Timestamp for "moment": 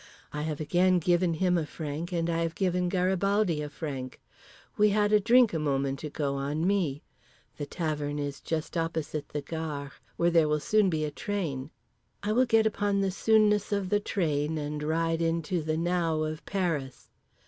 5.59-6.03